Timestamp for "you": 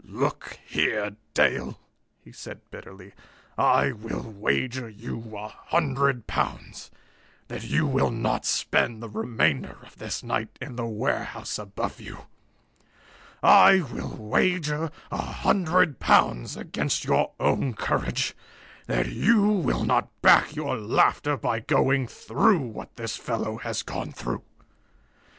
4.89-5.23, 7.65-7.85, 12.01-12.25, 19.07-19.43